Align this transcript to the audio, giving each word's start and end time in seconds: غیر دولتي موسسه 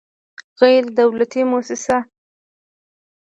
غیر 0.61 0.83
دولتي 0.99 1.41
موسسه 1.51 1.97